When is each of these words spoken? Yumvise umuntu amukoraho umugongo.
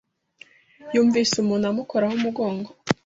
Yumvise 0.93 1.33
umuntu 1.43 1.65
amukoraho 1.71 2.13
umugongo. 2.15 2.69